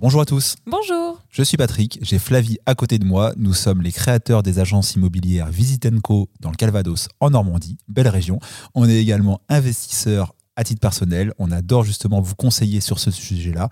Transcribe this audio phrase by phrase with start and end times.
[0.00, 0.54] Bonjour à tous.
[0.64, 1.20] Bonjour.
[1.28, 3.32] Je suis Patrick, j'ai Flavie à côté de moi.
[3.36, 8.38] Nous sommes les créateurs des agences immobilières Visitenco dans le Calvados en Normandie, belle région.
[8.76, 11.32] On est également investisseurs à titre personnel.
[11.38, 13.70] On adore justement vous conseiller sur ce sujet-là.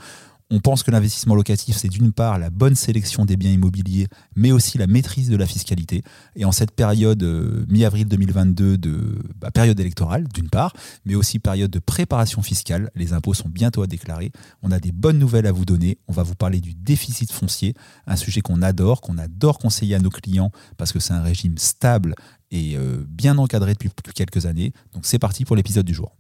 [0.49, 4.07] On pense que l'investissement locatif, c'est d'une part la bonne sélection des biens immobiliers,
[4.37, 6.03] mais aussi la maîtrise de la fiscalité.
[6.37, 10.73] Et en cette période euh, mi-avril 2022 de bah, période électorale, d'une part,
[11.05, 14.31] mais aussi période de préparation fiscale, les impôts sont bientôt à déclarer.
[14.63, 15.99] On a des bonnes nouvelles à vous donner.
[16.07, 17.75] On va vous parler du déficit foncier,
[18.07, 21.59] un sujet qu'on adore, qu'on adore conseiller à nos clients parce que c'est un régime
[21.59, 22.15] stable
[22.53, 24.73] et euh, bien encadré depuis quelques années.
[24.93, 26.15] Donc c'est parti pour l'épisode du jour.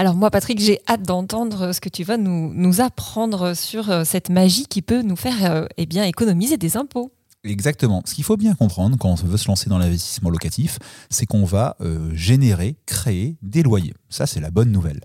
[0.00, 4.30] Alors moi, Patrick, j'ai hâte d'entendre ce que tu vas nous, apprendre sur euh, cette
[4.30, 7.12] magie qui peut nous faire euh, eh économiser des impôts.
[7.44, 8.00] Exactement.
[8.06, 10.78] Ce qu'il faut bien comprendre quand on veut se lancer dans l'investissement locatif,
[11.10, 13.92] c'est qu'on va euh, générer, créer des loyers.
[14.08, 15.00] Ça, c'est la bonne nouvelle.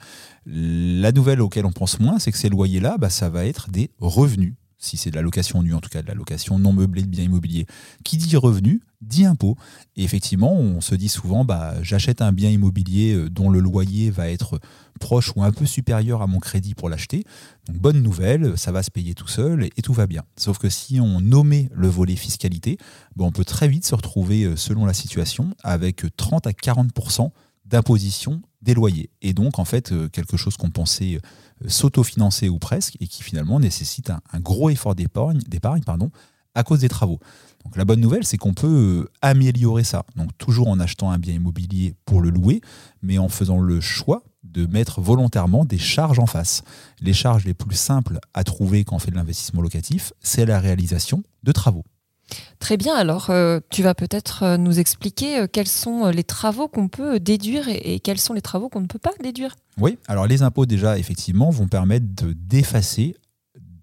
[0.45, 3.91] La nouvelle auquel on pense moins, c'est que ces loyers-là, bah, ça va être des
[3.99, 7.01] revenus si c'est de la location nue, en tout cas de la location non meublée
[7.01, 7.65] de biens immobiliers.
[8.03, 9.55] Qui dit revenu, dit impôt.
[9.95, 14.09] Et effectivement, on se dit souvent, bah, j'achète un bien immobilier euh, dont le loyer
[14.09, 14.59] va être
[14.99, 17.23] proche ou un peu supérieur à mon crédit pour l'acheter.
[17.67, 20.23] Donc bonne nouvelle, ça va se payer tout seul et, tout va bien.
[20.37, 22.77] Sauf que si on nommait le volet fiscalité,
[23.17, 26.91] on peut très vite se retrouver, euh, selon la situation, avec 30 à 40
[27.65, 29.09] d'imposition des loyers.
[29.21, 33.23] Et donc, en fait, euh, quelque chose qu'on pensait euh, s'autofinancer ou presque, et qui
[33.23, 35.83] finalement nécessite un, gros effort d'épargne, d'épargne
[36.53, 37.19] à cause des travaux.
[37.63, 38.67] Donc la bonne nouvelle, c'est qu'on peut
[39.05, 40.05] euh, améliorer ça.
[40.15, 42.61] Donc toujours en achetant un bien immobilier pour le louer,
[43.01, 46.63] mais en faisant le choix de mettre volontairement des charges en face.
[47.01, 50.59] Les charges les plus simples à trouver quand on fait de l'investissement locatif, c'est la
[50.59, 51.83] réalisation de travaux.
[52.59, 56.67] Très bien, alors euh, tu vas peut-être euh, nous expliquer euh, quels sont les travaux
[56.67, 59.55] qu'on peut déduire et, quels sont les travaux qu'on ne peut pas déduire.
[59.77, 63.15] Oui, alors les impôts déjà effectivement vont permettre d'effacer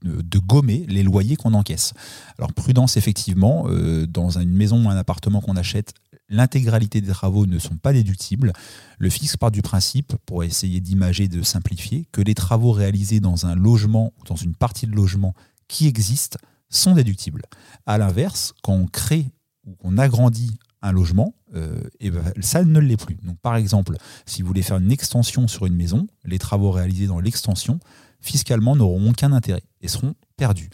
[0.05, 1.95] de gommer les loyers qu'on encaisse.
[2.37, 3.69] Alors prudence effectivement,
[4.09, 5.95] dans une maison ou un appartement qu'on achète,
[6.29, 8.53] l'intégralité des travaux ne sont pas déductibles.
[8.99, 13.47] Le fisc part du principe, pour essayer d'imager, de simplifier, que les travaux réalisés dans
[13.47, 15.35] un logement ou dans une partie de logement
[15.69, 16.37] qui existe
[16.73, 17.43] sont déductibles.
[17.87, 19.27] À l'inverse, quand on crée
[19.65, 23.17] ou qu'on agrandit un logement, euh, et ben, ça ne l'est plus.
[23.23, 23.97] Donc, par exemple,
[24.27, 27.79] si vous voulez faire une extension sur une maison, les travaux réalisés dans l'extension,
[28.21, 30.71] fiscalement, n'auront aucun intérêt et seront perdus.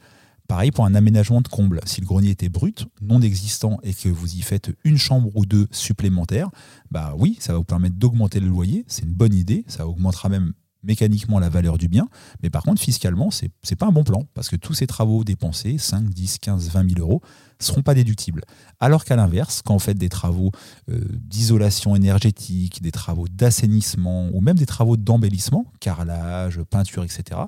[0.49, 1.81] Pareil pour un aménagement de comble.
[1.85, 5.45] Si le grenier était brut, non existant, et que vous y faites une chambre ou
[5.45, 6.49] deux supplémentaires,
[6.91, 8.87] bah oui, ça va vous permettre d'augmenter le loyer.
[8.89, 9.65] C'est une bonne idée.
[9.69, 12.09] Ça augmentera même mécaniquement la valeur du bien,
[12.43, 15.25] mais par contre, fiscalement, ce n'est pas un bon plan, parce que tous ces travaux
[15.25, 17.21] dépensés, 5, 10, 15, 20 000 euros,
[17.61, 18.43] ne seront pas déductibles.
[18.79, 20.53] Alors qu'à l'inverse, quand vous faites des travaux
[20.89, 27.41] euh, d'isolation énergétique, des travaux d'assainissement, ou même des travaux d'embellissement, carrelage, peinture, etc.,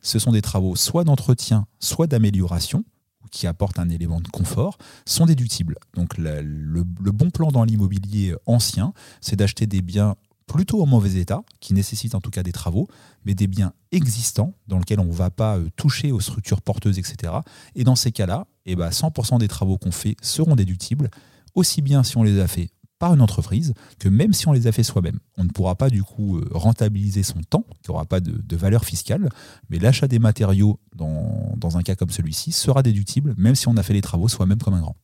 [0.00, 2.84] ce sont des travaux soit d'entretien, soit d'amélioration,
[3.30, 5.76] qui apportent un élément de confort, sont déductibles.
[5.94, 6.82] Donc le
[7.12, 10.16] bon plan dans l'immobilier ancien, c'est d'acheter des biens
[10.48, 12.88] plutôt en mauvais état, qui nécessitent en tout cas des travaux,
[13.24, 16.98] mais des biens existants dans lesquels on ne va pas euh, toucher aux structures porteuses,
[16.98, 17.34] etc.
[17.76, 21.10] Et dans ces cas-là, eh ben 100% des travaux qu'on fait seront déductibles,
[21.54, 24.66] aussi bien si on les a fait par une entreprise que même si on les
[24.66, 25.20] a fait soi-même.
[25.36, 28.84] On ne pourra pas du coup euh, rentabiliser son temps, qui n'aura pas de, valeur
[28.84, 29.28] fiscale,
[29.70, 33.76] mais l'achat des matériaux dans, dans un cas comme celui-ci sera déductible, même si on
[33.76, 34.96] a fait les travaux soi-même comme un grand.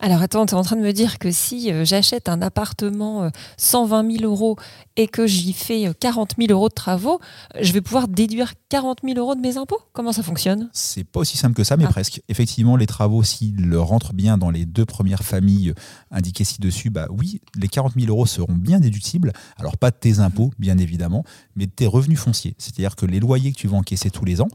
[0.00, 3.30] Alors attends, tu es en train de me dire que si euh, j'achète un appartement
[3.56, 4.56] 120 euh, 000 euros
[4.96, 7.20] et que j'y fais 40 euh, 000 euros de travaux,
[7.60, 9.80] je vais pouvoir déduire 40 000 euros de mes impôts?
[9.92, 10.70] Comment ça fonctionne?
[10.72, 11.90] C'est pas aussi simple que ça, mais ah.
[11.90, 12.20] presque.
[12.28, 15.74] Effectivement, les travaux, s'ils rentrent bien dans les deux premières familles
[16.10, 19.32] indiquées ci-dessus, bah oui, les 40 000 euros seront bien déductibles.
[19.56, 21.24] Alors pas de tes impôts, bien évidemment,
[21.56, 22.54] mais de tes revenus fonciers.
[22.58, 24.48] C'est-à-dire que les loyers que tu vas encaisser tous les ans,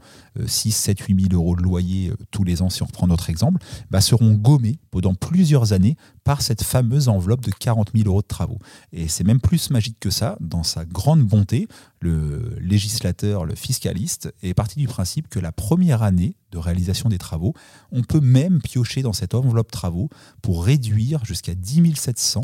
[0.46, 3.60] 6, 7, 8 000 euros de loyer tous les ans, si on reprend notre exemple,
[3.90, 8.26] bah, seront gommés pendant plusieurs années par cette fameuse enveloppe de 40 000 euros de
[8.26, 8.58] travaux.
[8.92, 10.36] Et c'est même plus magique que ça.
[10.40, 11.68] Dans sa grande bonté,
[12.00, 17.18] le législateur, le fiscaliste, est parti du principe que la première année de réalisation des
[17.18, 17.54] travaux,
[17.92, 20.08] on peut même piocher dans cette enveloppe travaux
[20.42, 22.42] pour réduire jusqu'à 10 700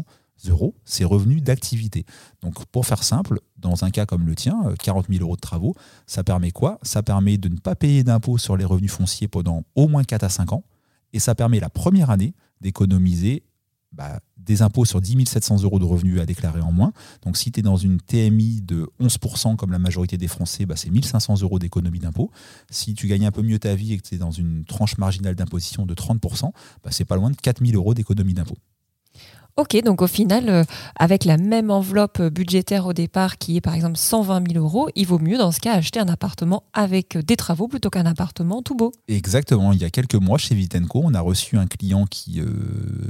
[0.49, 2.05] euros ses revenus d'activité.
[2.43, 5.75] Donc pour faire simple, dans un cas comme le tien, 40 000 euros de travaux,
[6.07, 6.79] ça permet quoi?
[6.83, 10.25] Ça permet de ne pas payer d'impôts sur les revenus fonciers pendant au moins 4
[10.25, 10.65] à 5 ans,
[11.13, 12.35] et ça permet la première année
[12.65, 13.45] d'économiser
[13.93, 16.93] bah, des impôts sur 10 700 euros de revenus à déclarer en moins.
[17.23, 20.75] Donc si tu es dans une TMI de 11% comme la majorité des Français, bah,
[20.75, 22.31] c'est 1500 euros d'économie d'impôts.
[22.71, 24.99] Si tu gagnes un peu mieux ta vie et que tu es dans une tranche
[24.99, 26.51] marginale d'imposition de 30%,
[26.83, 28.59] bah, c'est pas loin de 4000 euros d'économie d'impôts.
[29.57, 30.65] Ok, donc au final, euh,
[30.97, 35.07] avec la même enveloppe budgétaire au départ, qui est par exemple 120 000 euros, il
[35.07, 38.75] vaut mieux dans ce cas acheter un appartement avec des travaux plutôt qu'un appartement tout
[38.75, 38.91] beau.
[39.07, 39.73] Exactement.
[39.73, 42.47] Il y a quelques mois, chez Vitenco, on a reçu un client qui euh,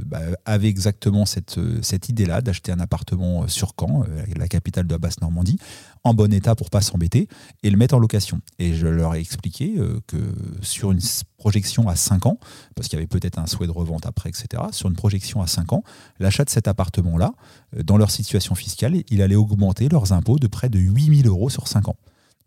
[0.05, 4.03] bah, avait exactement cette, euh, cette idée-là d'acheter un appartement sur Caen,
[4.35, 5.57] la capitale de la Basse-Normandie,
[6.03, 7.27] en bon état pour pas s'embêter,
[7.63, 8.39] et le mettre en location.
[8.59, 9.73] Et je leur ai expliqué
[10.05, 10.17] que
[10.61, 10.99] sur une
[11.45, 12.39] projection à 5 ans,
[12.73, 15.47] parce qu'il y avait peut-être un souhait de revente après, etc., sur une projection à
[15.47, 15.83] 5 ans,
[16.19, 17.33] l'achat de cet appartement-là,
[17.77, 21.51] euh, dans leur situation fiscale, il allait augmenter leurs impôts de près de 8000 euros
[21.51, 21.97] sur 5 ans.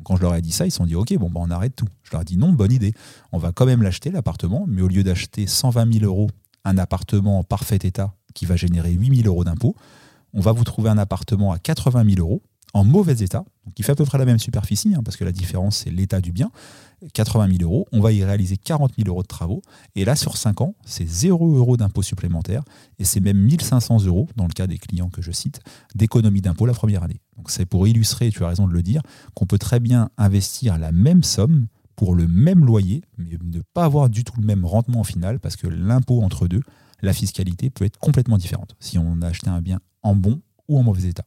[0.03, 1.77] quand je leur ai dit ça, ils se sont dit Ok, bon, bah, on arrête
[1.77, 1.87] tout.
[2.03, 2.93] Je leur ai dit Non, bonne idée.
[3.31, 6.29] On va quand même l'acheter, l'appartement, mais au lieu d'acheter 120 000 euros,
[6.65, 9.77] un appartement en parfait état qui va générer 8000 euros d'impôts,
[10.35, 12.43] on va vous trouver un appartement à 80 000 euros
[12.75, 13.45] en mauvais état,
[13.75, 16.21] qui fait à peu près la même superficie, hein, parce que la différence c'est l'état
[16.21, 16.51] du bien,
[17.13, 19.63] 80 000 euros, on va y réaliser 40 000 euros de travaux,
[19.95, 22.63] et là sur 5 ans, c'est 0 euros d'impôt supplémentaire,
[22.99, 25.61] et c'est même 1500 euros, dans le cas des clients que je cite,
[25.95, 27.21] d'économie d'impôt la première année.
[27.37, 29.03] Donc c'est pour illustrer, tu as raison de le dire,
[29.35, 33.85] qu'on peut très bien investir la même somme pour le même loyer, mais ne pas
[33.85, 36.63] avoir du tout le même rendement au final, parce que l'impôt entre deux,
[37.01, 40.79] la fiscalité peut être complètement différente si on a acheté un bien en bon ou
[40.79, 41.25] en mauvais état.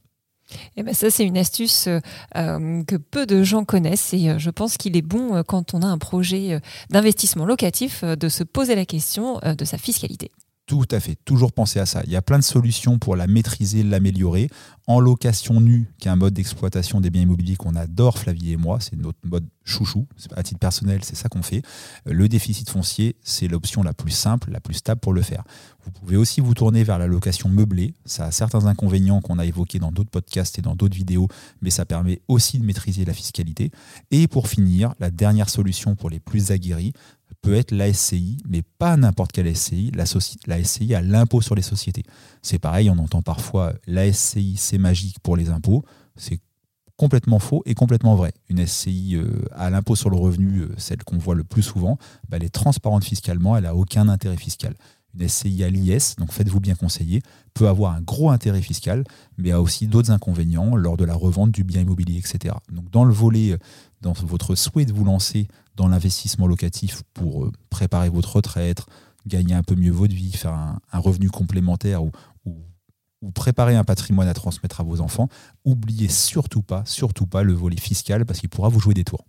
[0.77, 1.99] Eh ben ça, c'est une astuce euh,
[2.35, 5.81] euh, que peu de gens connaissent et euh, je pense qu'il est bon quand on
[5.81, 6.59] a un projet
[6.89, 10.31] d'investissement locatif de se poser la question de sa fiscalité.
[10.71, 12.01] Tout à fait, toujours penser à ça.
[12.05, 14.47] Il y a plein de solutions pour la maîtriser, l'améliorer.
[14.87, 18.57] En location nue, qui est un mode d'exploitation des biens immobiliers qu'on adore, Flavie et
[18.57, 20.07] moi, c'est notre mode chouchou.
[20.33, 21.61] À titre personnel, c'est ça qu'on fait.
[22.05, 25.43] Le déficit foncier, c'est l'option la plus simple, la plus stable pour le faire.
[25.83, 27.93] Vous pouvez aussi vous tourner vers la location meublée.
[28.05, 31.27] Ça a certains inconvénients qu'on a évoqués dans d'autres podcasts et dans d'autres vidéos,
[31.61, 33.71] mais ça permet aussi de maîtriser la fiscalité.
[34.09, 36.93] Et pour finir, la dernière solution pour les plus aguerris,
[37.41, 39.91] peut être la SCI, mais pas n'importe quelle SCI.
[39.95, 42.03] La, SCI a l'impôt sur les sociétés.
[42.41, 45.83] C'est pareil, on entend parfois la SCI, c'est magique pour les impôts.
[46.15, 46.39] C'est
[46.97, 48.31] complètement faux et complètement vrai.
[48.49, 51.97] Une SCI euh, à l'impôt sur le revenu, euh, celle qu'on voit le plus souvent,
[52.29, 54.75] bah, elle est transparente fiscalement, elle n'a aucun intérêt fiscal.
[55.13, 57.21] Une SCI à l'IS, donc faites-vous bien conseiller,
[57.53, 59.03] peut avoir un gros intérêt fiscal,
[59.37, 62.55] mais a aussi d'autres inconvénients lors de la revente du bien immobilier, etc.
[62.71, 63.57] Donc dans le volet, euh,
[64.01, 68.85] dans votre souhait de vous lancer dans l'investissement locatif pour euh, préparer votre retraite,
[69.27, 72.11] gagner un peu mieux votre vie, faire un, revenu complémentaire ou,
[73.35, 75.27] préparer un patrimoine à transmettre à vos enfants,
[75.63, 79.25] oubliez surtout pas, surtout pas le volet fiscal parce qu'il pourra vous jouer des tours.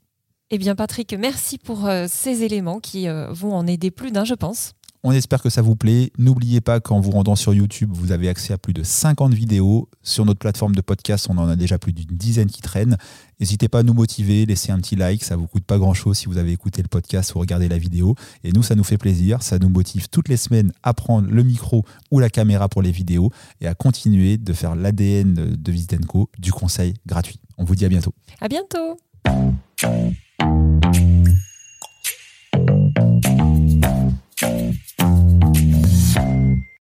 [0.49, 4.33] Eh bien Patrick, merci pour euh, ces éléments qui vont en aider plus d'un, je
[4.33, 4.73] pense.
[5.05, 6.13] On espère que ça vous plaît.
[6.17, 9.89] N'oubliez pas qu'en vous rendant sur YouTube, vous avez accès à plus de 50 vidéos.
[10.03, 12.97] Sur notre plateforme de podcast, on en a déjà plus d'une dizaine qui traînent.
[13.41, 16.19] N'hésitez pas à nous motiver, laissez un petit like, ça vous coûte pas grand chose
[16.19, 18.15] si vous avez écouté le podcast ou regardé la vidéo.
[18.45, 21.43] Et nous, ça nous fait plaisir, ça nous motive toutes les semaines à prendre le
[21.43, 26.31] micro ou la caméra pour les vidéos et à continuer de faire l'ADN de Visitenco,
[26.39, 27.41] du conseil gratuit.
[27.59, 28.15] On vous dit à bientôt.
[28.41, 28.97] À bientôt.